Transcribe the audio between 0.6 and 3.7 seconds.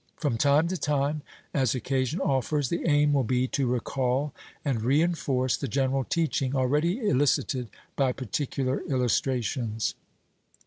to time, as occasion offers, the aim will be to